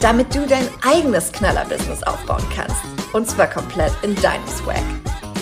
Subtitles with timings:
[0.00, 2.76] damit du dein eigenes Knaller-Business aufbauen kannst.
[3.12, 4.82] Und zwar komplett in deinem Swag.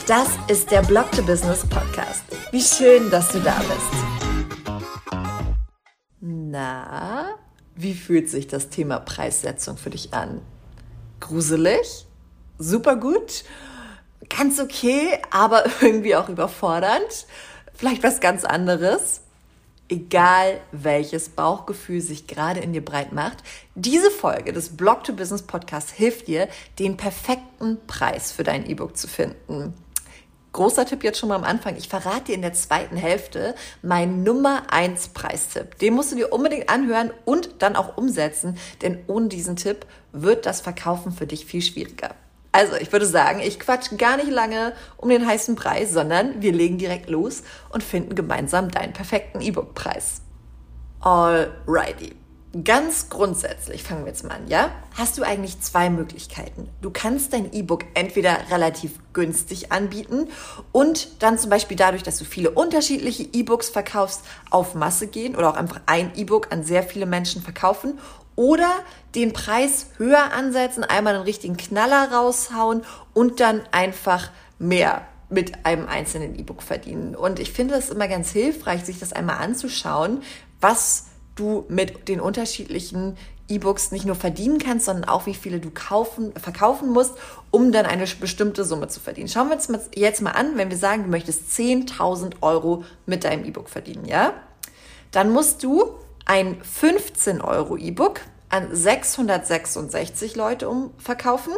[0.06, 2.22] Das ist der Blog to Business Podcast.
[2.52, 4.86] Wie schön, dass du da bist.
[6.20, 7.34] Na,
[7.74, 10.40] wie fühlt sich das Thema Preissetzung für dich an?
[11.20, 12.06] Gruselig?
[12.58, 13.44] Super gut?
[14.28, 17.26] Ganz okay, aber irgendwie auch überfordernd?
[17.74, 19.20] Vielleicht was ganz anderes?
[19.88, 23.38] Egal welches Bauchgefühl sich gerade in dir breit macht.
[23.74, 28.96] Diese Folge des Blog to Business Podcasts hilft dir, den perfekten Preis für dein E-Book
[28.96, 29.74] zu finden.
[30.52, 31.76] Großer Tipp jetzt schon mal am Anfang.
[31.76, 35.78] Ich verrate dir in der zweiten Hälfte meinen Nummer 1 Preistipp.
[35.78, 40.46] Den musst du dir unbedingt anhören und dann auch umsetzen, denn ohne diesen Tipp wird
[40.46, 42.14] das Verkaufen für dich viel schwieriger.
[42.56, 46.52] Also, ich würde sagen, ich quatsch gar nicht lange um den heißen Preis, sondern wir
[46.52, 50.22] legen direkt los und finden gemeinsam deinen perfekten E-Book-Preis.
[51.00, 52.16] Alrighty.
[52.64, 54.70] Ganz grundsätzlich fangen wir jetzt mal an, ja?
[54.94, 56.70] Hast du eigentlich zwei Möglichkeiten.
[56.80, 60.28] Du kannst dein E-Book entweder relativ günstig anbieten
[60.72, 65.50] und dann zum Beispiel dadurch, dass du viele unterschiedliche E-Books verkaufst, auf Masse gehen oder
[65.50, 67.98] auch einfach ein E-Book an sehr viele Menschen verkaufen
[68.36, 68.70] oder
[69.14, 72.82] den Preis höher ansetzen, einmal einen richtigen Knaller raushauen
[73.14, 77.16] und dann einfach mehr mit einem einzelnen E-Book verdienen.
[77.16, 80.22] Und ich finde es immer ganz hilfreich, sich das einmal anzuschauen,
[80.60, 83.16] was du mit den unterschiedlichen
[83.48, 87.14] E-Books nicht nur verdienen kannst, sondern auch wie viele du kaufen, verkaufen musst,
[87.50, 89.28] um dann eine bestimmte Summe zu verdienen.
[89.28, 93.44] Schauen wir uns jetzt mal an, wenn wir sagen, du möchtest 10.000 Euro mit deinem
[93.44, 94.32] E-Book verdienen, ja?
[95.12, 95.94] Dann musst du
[96.26, 98.20] ein 15 Euro E-Book
[98.50, 101.54] an 666 Leute umverkaufen,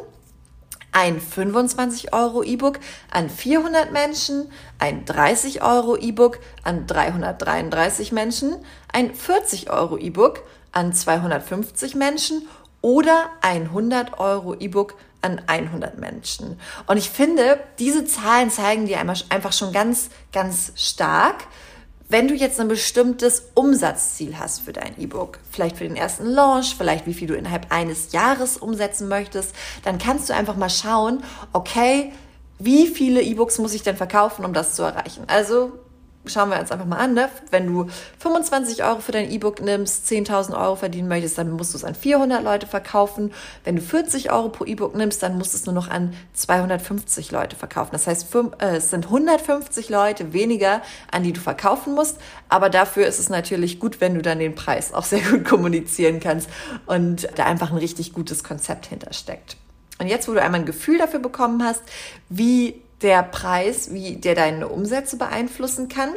[0.93, 2.79] ein 25 Euro E-Book
[3.11, 8.57] an 400 Menschen, ein 30 Euro E-Book an 333 Menschen,
[8.93, 10.43] ein 40 Euro E-Book
[10.73, 12.47] an 250 Menschen
[12.81, 16.61] oder ein 100 Euro E-Book an 100 Menschen.
[16.87, 21.45] Und ich finde, diese Zahlen zeigen dir einfach schon ganz, ganz stark,
[22.09, 26.75] wenn du jetzt ein bestimmtes Umsatzziel hast für dein E-Book, vielleicht für den ersten Launch,
[26.77, 29.55] vielleicht wie viel du innerhalb eines Jahres umsetzen möchtest,
[29.85, 32.13] dann kannst du einfach mal schauen, okay,
[32.59, 35.25] wie viele E-Books muss ich denn verkaufen, um das zu erreichen?
[35.27, 35.73] Also
[36.27, 37.29] schauen wir uns einfach mal an, ne?
[37.51, 37.87] wenn du
[38.19, 41.95] 25 Euro für dein E-Book nimmst, 10.000 Euro verdienen möchtest, dann musst du es an
[41.95, 43.33] 400 Leute verkaufen.
[43.65, 47.31] Wenn du 40 Euro pro E-Book nimmst, dann musst du es nur noch an 250
[47.31, 47.91] Leute verkaufen.
[47.93, 52.19] Das heißt, äh, es sind 150 Leute weniger, an die du verkaufen musst.
[52.49, 56.21] Aber dafür ist es natürlich gut, wenn du dann den Preis auch sehr gut kommunizieren
[56.21, 56.49] kannst
[56.87, 59.57] und da einfach ein richtig gutes Konzept hintersteckt.
[60.01, 61.83] Und jetzt, wo du einmal ein Gefühl dafür bekommen hast,
[62.29, 66.11] wie der Preis, wie der deine Umsätze beeinflussen kann,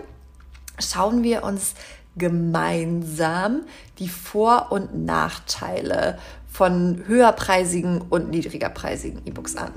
[0.80, 1.74] schauen wir uns
[2.18, 3.62] gemeinsam
[4.00, 6.18] die Vor- und Nachteile
[6.50, 9.72] von höherpreisigen und niedrigerpreisigen E-Books an.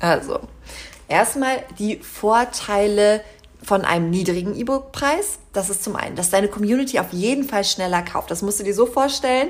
[0.00, 0.40] Also,
[1.08, 3.20] erstmal die Vorteile
[3.62, 5.38] von einem niedrigen E-Book-Preis.
[5.52, 8.30] Das ist zum einen, dass deine Community auf jeden Fall schneller kauft.
[8.30, 9.48] Das musst du dir so vorstellen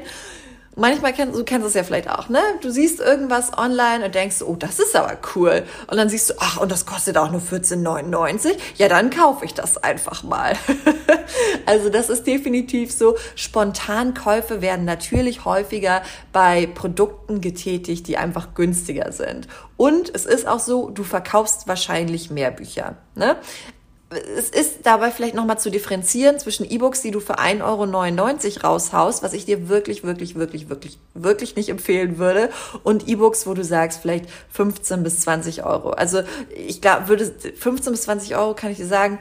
[0.76, 2.40] manchmal kennst du kennst es ja vielleicht auch, ne?
[2.60, 5.64] Du siehst irgendwas online und denkst, oh, das ist aber cool.
[5.86, 8.56] Und dann siehst du, ach, und das kostet auch nur 14,99.
[8.76, 10.54] Ja, dann kaufe ich das einfach mal.
[11.66, 13.16] also das ist definitiv so.
[13.34, 16.02] Spontankäufe werden natürlich häufiger
[16.32, 19.48] bei Produkten getätigt, die einfach günstiger sind.
[19.76, 22.96] Und es ist auch so, du verkaufst wahrscheinlich mehr Bücher.
[23.14, 23.36] Ne?
[24.14, 29.22] Es ist dabei vielleicht nochmal zu differenzieren zwischen E-Books, die du für 1,99 Euro raushaust,
[29.22, 32.50] was ich dir wirklich, wirklich, wirklich, wirklich, wirklich nicht empfehlen würde,
[32.82, 35.90] und E-Books, wo du sagst, vielleicht 15 bis 20 Euro.
[35.90, 36.22] Also
[36.54, 39.18] ich glaube, würde 15 bis 20 Euro kann ich dir sagen,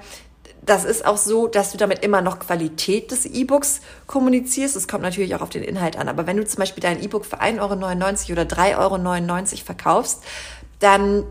[0.66, 4.75] das ist auch so, dass du damit immer noch Qualität des E-Books kommunizierst.
[4.75, 6.07] Es kommt natürlich auch auf den Inhalt an.
[6.07, 10.24] Aber wenn du zum Beispiel dein E-Book für 1,99 Euro oder 3,99 Euro verkaufst,
[10.80, 11.25] dann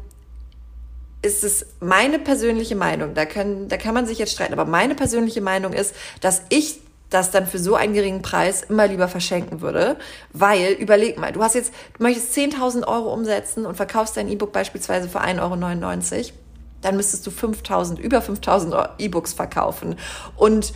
[1.22, 4.94] ist es meine persönliche Meinung, da, können, da kann man sich jetzt streiten, aber meine
[4.94, 6.80] persönliche Meinung ist, dass ich
[7.10, 9.96] das dann für so einen geringen Preis immer lieber verschenken würde,
[10.32, 14.52] weil, überleg mal, du hast jetzt, du möchtest 10.000 Euro umsetzen und verkaufst dein E-Book
[14.52, 16.32] beispielsweise für 1,99 Euro,
[16.80, 19.96] dann müsstest du 5.000, über 5.000 E-Books verkaufen.
[20.36, 20.72] Und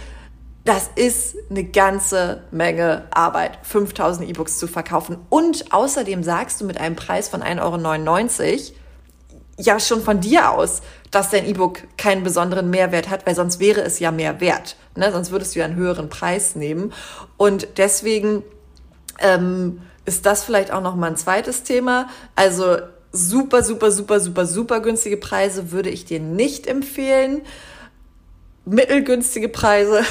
[0.65, 5.17] das ist eine ganze Menge Arbeit, 5000 E-Books zu verkaufen.
[5.31, 8.77] Und außerdem sagst du mit einem Preis von 1,99 Euro
[9.59, 13.81] ja schon von dir aus, dass dein E-Book keinen besonderen Mehrwert hat, weil sonst wäre
[13.81, 14.77] es ja mehr wert.
[14.95, 15.11] Ne?
[15.13, 16.93] Sonst würdest du ja einen höheren Preis nehmen.
[17.37, 18.43] Und deswegen
[19.21, 22.09] ähm, ist das vielleicht auch noch mal ein zweites Thema.
[22.35, 22.77] Also
[23.13, 27.43] super, super, super, super, super günstige Preise würde ich dir nicht empfehlen
[28.67, 30.03] mittelgünstige Preise.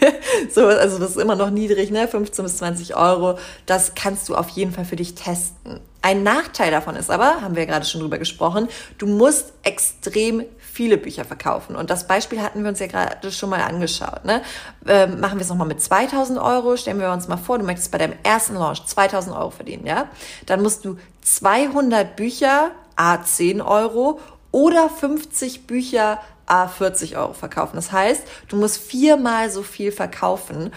[0.50, 2.06] so, also das ist immer noch niedrig, ne?
[2.06, 3.38] 15 bis 20 Euro.
[3.66, 5.80] Das kannst du auf jeden Fall für dich testen.
[6.02, 8.68] Ein Nachteil davon ist aber, haben wir ja gerade schon drüber gesprochen,
[8.98, 11.76] du musst extrem viele Bücher verkaufen.
[11.76, 14.24] Und das Beispiel hatten wir uns ja gerade schon mal angeschaut.
[14.24, 14.42] Ne?
[14.86, 16.76] Ähm, machen wir es nochmal mit 2000 Euro.
[16.76, 19.86] Stellen wir uns mal vor, du möchtest bei deinem ersten Launch 2000 Euro verdienen.
[19.86, 20.08] ja?
[20.46, 24.18] Dann musst du 200 Bücher, a 10 Euro
[24.50, 27.76] oder 50 Bücher, A 40 Euro verkaufen.
[27.76, 30.72] Das heißt, du musst viermal so viel verkaufen,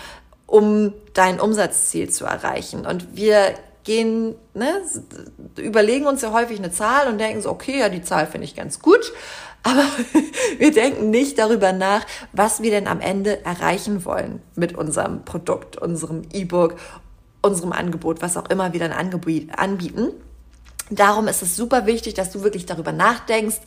[0.45, 2.85] um dein Umsatzziel zu erreichen.
[2.85, 4.81] Und wir gehen, ne,
[5.57, 8.55] überlegen uns ja häufig eine Zahl und denken so, okay, ja, die Zahl finde ich
[8.55, 9.13] ganz gut.
[9.63, 9.83] Aber
[10.57, 15.77] wir denken nicht darüber nach, was wir denn am Ende erreichen wollen mit unserem Produkt,
[15.77, 16.75] unserem E-Book,
[17.41, 20.11] unserem Angebot, was auch immer wir dann anbieten.
[20.91, 23.57] Darum ist es super wichtig, dass du wirklich darüber nachdenkst,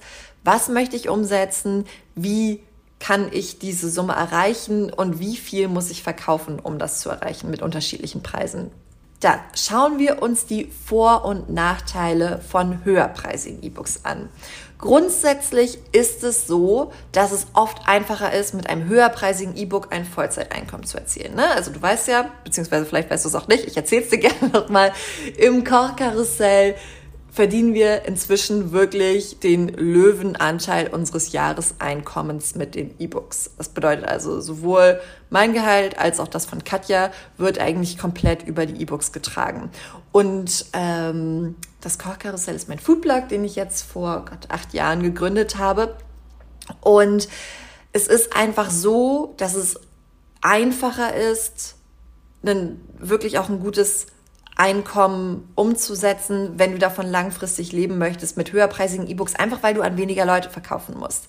[0.44, 2.60] was möchte ich umsetzen, wie
[3.00, 7.50] kann ich diese Summe erreichen und wie viel muss ich verkaufen, um das zu erreichen
[7.50, 8.70] mit unterschiedlichen Preisen.
[9.20, 14.28] Dann schauen wir uns die Vor- und Nachteile von höherpreisigen E-Books an.
[14.78, 20.86] Grundsätzlich ist es so, dass es oft einfacher ist, mit einem höherpreisigen E-Book ein Vollzeiteinkommen
[20.86, 21.34] zu erzielen.
[21.34, 21.50] Ne?
[21.50, 24.18] Also du weißt ja, beziehungsweise vielleicht weißt du es auch nicht, ich erzähle es dir
[24.18, 24.92] gerne nochmal,
[25.36, 26.76] im Kochkarussell
[27.30, 33.50] verdienen wir inzwischen wirklich den Löwenanteil unseres Jahreseinkommens mit den E-Books.
[33.58, 38.66] Das bedeutet also sowohl mein Gehalt als auch das von Katja wird eigentlich komplett über
[38.66, 39.70] die E-Books getragen.
[40.10, 45.58] Und ähm, das Kochkarussell ist mein Foodblog, den ich jetzt vor Gott, acht Jahren gegründet
[45.58, 45.96] habe.
[46.80, 47.28] Und
[47.92, 49.78] es ist einfach so, dass es
[50.40, 51.76] einfacher ist,
[52.42, 54.06] dann wirklich auch ein gutes
[54.58, 59.96] Einkommen umzusetzen, wenn du davon langfristig leben möchtest mit höherpreisigen E-Books, einfach weil du an
[59.96, 61.28] weniger Leute verkaufen musst.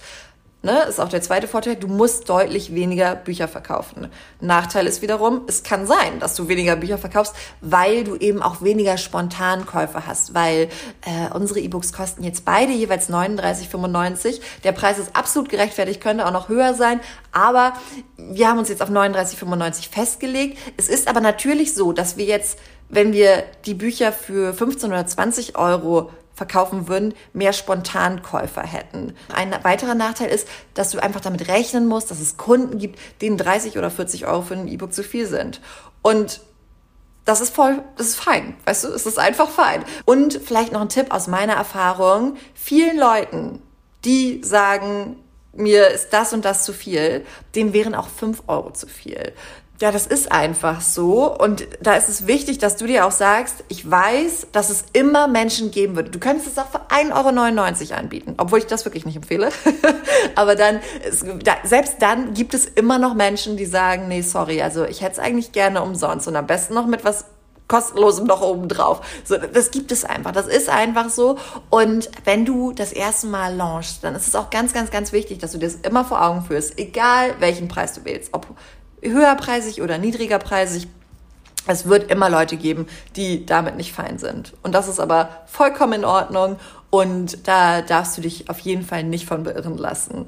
[0.61, 4.09] Ne, ist auch der zweite Vorteil, du musst deutlich weniger Bücher verkaufen.
[4.41, 8.61] Nachteil ist wiederum, es kann sein, dass du weniger Bücher verkaufst, weil du eben auch
[8.61, 10.67] weniger Spontankäufe hast, weil
[11.05, 14.41] äh, unsere E-Books kosten jetzt beide jeweils 39,95.
[14.65, 16.99] Der Preis ist absolut gerechtfertigt, könnte auch noch höher sein,
[17.31, 17.71] aber
[18.17, 20.57] wir haben uns jetzt auf 39,95 festgelegt.
[20.75, 22.59] Es ist aber natürlich so, dass wir jetzt
[22.89, 29.13] wenn wir die Bücher für 15 oder 20 Euro verkaufen würden, mehr Spontankäufer hätten.
[29.33, 33.37] Ein weiterer Nachteil ist, dass du einfach damit rechnen musst, dass es Kunden gibt, denen
[33.37, 35.59] 30 oder 40 Euro für ein E-Book zu viel sind.
[36.01, 36.41] Und
[37.25, 39.83] das ist voll, das ist fein, weißt du, es ist einfach fein.
[40.05, 43.61] Und vielleicht noch ein Tipp aus meiner Erfahrung, vielen Leuten,
[44.05, 45.17] die sagen,
[45.53, 49.33] mir ist das und das zu viel, denen wären auch 5 Euro zu viel.
[49.81, 51.33] Ja, das ist einfach so.
[51.33, 55.29] Und da ist es wichtig, dass du dir auch sagst, ich weiß, dass es immer
[55.29, 56.13] Menschen geben wird.
[56.13, 59.49] Du könntest es auch für 1,99 Euro anbieten, obwohl ich das wirklich nicht empfehle.
[60.35, 60.81] Aber dann,
[61.63, 65.19] selbst dann gibt es immer noch Menschen, die sagen, nee, sorry, also ich hätte es
[65.19, 67.25] eigentlich gerne umsonst und am besten noch mit was
[67.69, 68.99] kostenlosem noch oben drauf.
[69.23, 70.33] So, das gibt es einfach.
[70.33, 71.37] Das ist einfach so.
[71.69, 75.37] Und wenn du das erste Mal launchst, dann ist es auch ganz, ganz, ganz wichtig,
[75.37, 78.33] dass du dir das immer vor Augen führst, egal welchen Preis du wählst.
[78.33, 78.47] Ob
[79.01, 80.87] höherpreisig oder niedrigerpreisig.
[81.67, 84.53] Es wird immer Leute geben, die damit nicht fein sind.
[84.63, 86.57] Und das ist aber vollkommen in Ordnung
[86.89, 90.25] und da darfst du dich auf jeden Fall nicht von beirren lassen.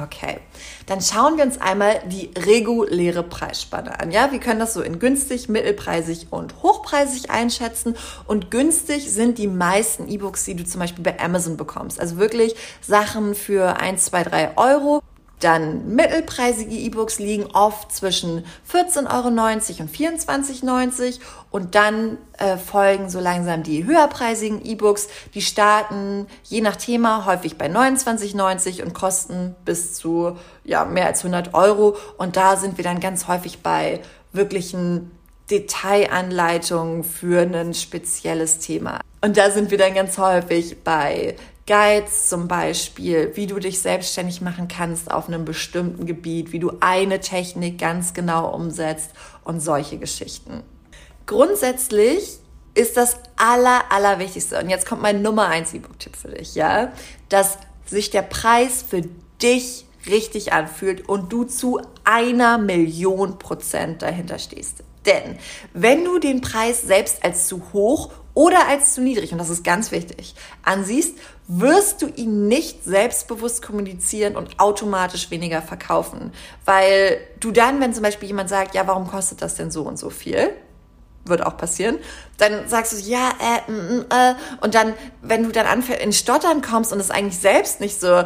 [0.00, 0.38] Okay,
[0.86, 4.12] dann schauen wir uns einmal die reguläre Preisspanne an.
[4.12, 7.96] Ja, wir können das so in günstig, mittelpreisig und hochpreisig einschätzen.
[8.28, 11.98] Und günstig sind die meisten E-Books, die du zum Beispiel bei Amazon bekommst.
[11.98, 15.02] Also wirklich Sachen für 1, 2, 3 Euro.
[15.40, 21.20] Dann mittelpreisige E-Books liegen oft zwischen 14,90 Euro und 24,90 Euro.
[21.50, 25.08] Und dann äh, folgen so langsam die höherpreisigen E-Books.
[25.34, 31.24] Die starten je nach Thema häufig bei 29,90 und kosten bis zu ja, mehr als
[31.24, 31.96] 100 Euro.
[32.18, 34.00] Und da sind wir dann ganz häufig bei
[34.32, 35.10] wirklichen
[35.50, 39.00] Detailanleitungen für ein spezielles Thema.
[39.22, 41.36] Und da sind wir dann ganz häufig bei
[41.66, 46.72] Guides zum Beispiel, wie du dich selbstständig machen kannst auf einem bestimmten Gebiet, wie du
[46.80, 49.10] eine Technik ganz genau umsetzt
[49.44, 50.62] und solche Geschichten.
[51.26, 52.38] Grundsätzlich
[52.74, 56.92] ist das aller, allerwichtigste, und jetzt kommt mein Nummer eins E-Book-Tipp für dich, ja,
[57.28, 59.02] dass sich der Preis für
[59.42, 64.82] dich richtig anfühlt und du zu einer Million Prozent dahinter stehst.
[65.06, 65.38] Denn
[65.72, 69.64] wenn du den Preis selbst als zu hoch oder als zu niedrig, und das ist
[69.64, 71.16] ganz wichtig, ansiehst,
[71.48, 76.32] wirst du ihn nicht selbstbewusst kommunizieren und automatisch weniger verkaufen.
[76.64, 79.98] Weil du dann, wenn zum Beispiel jemand sagt, ja, warum kostet das denn so und
[79.98, 80.50] so viel?
[81.24, 81.98] Wird auch passieren.
[82.38, 86.92] Dann sagst du, ja, äh, mm, äh, und dann, wenn du dann in Stottern kommst
[86.92, 88.24] und es eigentlich selbst nicht so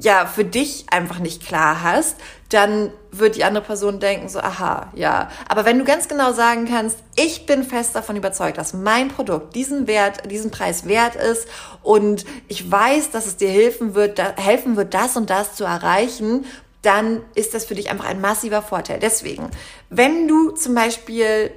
[0.00, 2.16] ja für dich einfach nicht klar hast,
[2.50, 5.30] dann wird die andere Person denken so, aha, ja.
[5.48, 9.54] Aber wenn du ganz genau sagen kannst, ich bin fest davon überzeugt, dass mein Produkt
[9.54, 11.46] diesen Wert, diesen Preis wert ist
[11.82, 15.64] und ich weiß, dass es dir helfen wird, da, helfen wird, das und das zu
[15.64, 16.46] erreichen,
[16.82, 18.98] dann ist das für dich einfach ein massiver Vorteil.
[19.00, 19.50] Deswegen,
[19.90, 21.50] wenn du zum Beispiel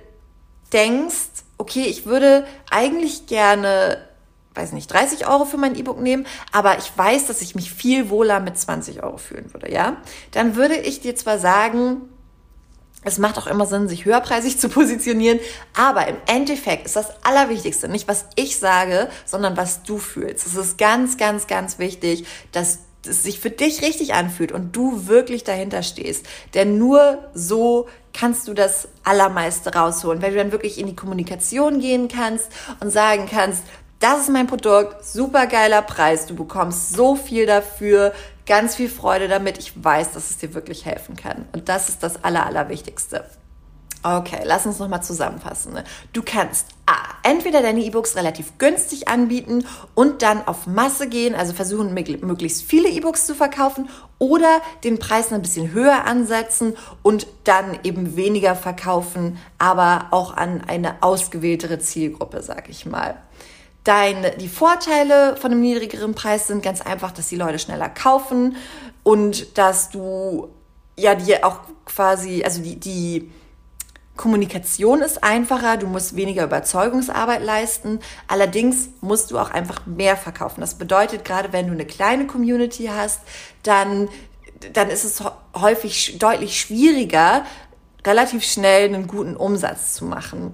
[0.74, 3.98] denkst, okay, ich würde eigentlich gerne
[4.54, 8.10] weiß nicht, 30 Euro für mein E-Book nehmen, aber ich weiß, dass ich mich viel
[8.10, 9.98] wohler mit 20 Euro fühlen würde, ja,
[10.32, 12.02] dann würde ich dir zwar sagen,
[13.04, 15.40] es macht auch immer Sinn, sich höherpreisig zu positionieren,
[15.76, 20.46] aber im Endeffekt ist das Allerwichtigste nicht, was ich sage, sondern was du fühlst.
[20.46, 25.08] Es ist ganz, ganz, ganz wichtig, dass es sich für dich richtig anfühlt und du
[25.08, 26.26] wirklich dahinter stehst.
[26.54, 31.80] Denn nur so kannst du das Allermeiste rausholen, wenn du dann wirklich in die Kommunikation
[31.80, 33.64] gehen kannst und sagen kannst,
[34.02, 38.14] das ist mein Produkt, super geiler Preis, du bekommst so viel dafür,
[38.46, 39.58] ganz viel Freude damit.
[39.60, 41.46] Ich weiß, dass es dir wirklich helfen kann.
[41.54, 43.24] Und das ist das Aller, Allerwichtigste.
[44.04, 45.78] Okay, lass uns nochmal zusammenfassen.
[46.12, 51.54] Du kannst A, entweder deine E-Books relativ günstig anbieten und dann auf Masse gehen, also
[51.54, 57.78] versuchen, möglichst viele E-Books zu verkaufen oder den Preis ein bisschen höher ansetzen und dann
[57.84, 63.18] eben weniger verkaufen, aber auch an eine ausgewähltere Zielgruppe, sag ich mal.
[63.84, 68.56] Dein, die Vorteile von einem niedrigeren Preis sind ganz einfach, dass die Leute schneller kaufen
[69.04, 70.50] und dass du
[70.98, 73.32] ja dir auch quasi, also die, die
[74.18, 78.00] Kommunikation ist einfacher, du musst weniger Überzeugungsarbeit leisten.
[78.28, 80.62] Allerdings musst du auch einfach mehr verkaufen.
[80.62, 83.22] Das bedeutet, gerade wenn du eine kleine Community hast,
[83.64, 84.10] dann,
[84.74, 85.24] dann ist es
[85.56, 87.46] häufig deutlich schwieriger,
[88.06, 90.54] relativ schnell einen guten Umsatz zu machen.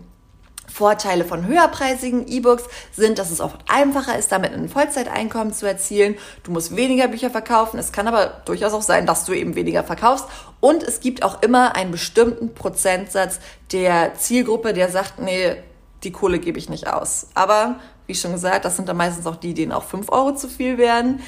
[0.78, 6.16] Vorteile von höherpreisigen E-Books sind, dass es oft einfacher ist, damit ein Vollzeiteinkommen zu erzielen.
[6.44, 7.80] Du musst weniger Bücher verkaufen.
[7.80, 10.28] Es kann aber durchaus auch sein, dass du eben weniger verkaufst.
[10.60, 13.40] Und es gibt auch immer einen bestimmten Prozentsatz
[13.72, 15.56] der Zielgruppe, der sagt, nee,
[16.04, 17.26] die Kohle gebe ich nicht aus.
[17.34, 20.48] Aber wie schon gesagt, das sind dann meistens auch die, denen auch fünf Euro zu
[20.48, 21.22] viel werden.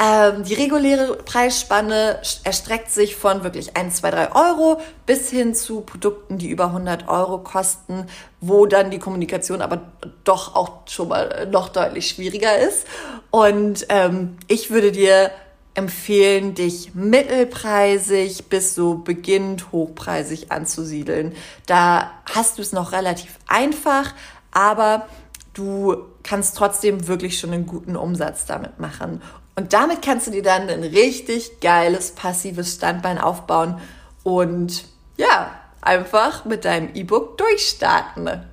[0.00, 5.80] Ähm, die reguläre Preisspanne erstreckt sich von wirklich 1, 2, 3 Euro bis hin zu
[5.80, 8.06] Produkten, die über 100 Euro kosten,
[8.40, 9.82] wo dann die Kommunikation aber
[10.22, 12.86] doch auch schon mal noch deutlich schwieriger ist.
[13.30, 15.32] Und ähm, ich würde dir
[15.74, 21.34] empfehlen, dich mittelpreisig bis so beginnend hochpreisig anzusiedeln.
[21.66, 24.14] Da hast du es noch relativ einfach,
[24.52, 25.08] aber
[25.54, 29.22] du kannst trotzdem wirklich schon einen guten Umsatz damit machen.
[29.58, 33.80] Und damit kannst du dir dann ein richtig geiles passives Standbein aufbauen
[34.22, 34.84] und
[35.16, 38.46] ja, einfach mit deinem E-Book durchstarten.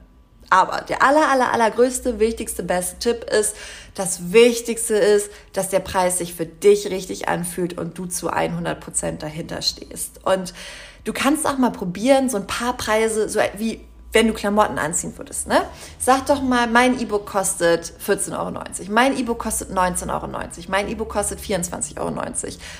[0.49, 3.55] Aber der aller, aller, allergrößte, wichtigste, beste Tipp ist,
[3.93, 8.79] das Wichtigste ist, dass der Preis sich für dich richtig anfühlt und du zu 100
[8.79, 10.25] Prozent dahinter stehst.
[10.25, 10.55] Und
[11.03, 13.85] du kannst auch mal probieren, so ein paar Preise, so wie
[14.15, 15.61] wenn du Klamotten anziehen würdest, ne?
[15.99, 18.63] Sag doch mal, mein E-Book kostet 14,90 Euro.
[18.89, 20.29] Mein E-Book kostet 19,90 Euro.
[20.69, 22.13] Mein E-Book kostet 24,90 Euro.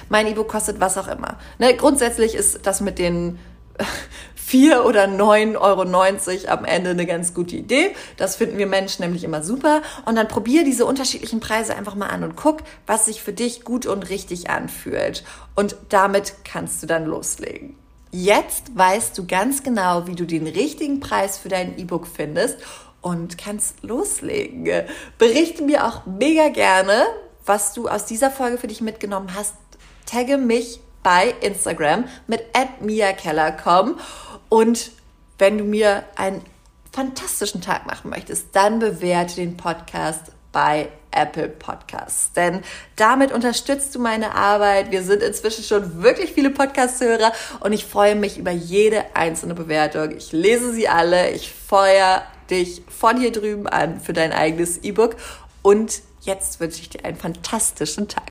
[0.07, 1.37] Mein E-Book kostet was auch immer.
[1.59, 1.75] Ne?
[1.75, 3.37] Grundsätzlich ist das mit den
[4.35, 7.93] 4 oder 9,90 Euro am Ende eine ganz gute Idee.
[8.15, 9.81] Das finden wir Menschen nämlich immer super.
[10.05, 13.65] Und dann probier diese unterschiedlichen Preise einfach mal an und guck, was sich für dich
[13.65, 15.25] gut und richtig anfühlt.
[15.53, 17.75] Und damit kannst du dann loslegen.
[18.11, 22.57] Jetzt weißt du ganz genau, wie du den richtigen Preis für dein E-Book findest
[23.01, 24.67] und kannst loslegen.
[25.17, 27.05] Berichte mir auch mega gerne,
[27.45, 29.55] was du aus dieser Folge für dich mitgenommen hast.
[30.05, 32.43] Tagge mich bei Instagram mit
[32.81, 33.99] miakeller.com
[34.49, 34.91] und
[35.37, 36.41] wenn du mir einen
[36.91, 42.31] fantastischen Tag machen möchtest, dann bewerte den Podcast bei Apple Podcasts.
[42.31, 42.61] Denn
[42.95, 44.89] damit unterstützt du meine Arbeit.
[44.89, 50.15] Wir sind inzwischen schon wirklich viele Podcast-Hörer und ich freue mich über jede einzelne Bewertung.
[50.15, 51.31] Ich lese sie alle.
[51.31, 55.17] Ich feuer dich von hier drüben an für dein eigenes E-Book.
[55.61, 58.23] Und jetzt wünsche ich dir einen fantastischen Tag.